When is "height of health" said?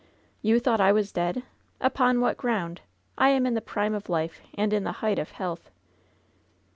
5.05-5.69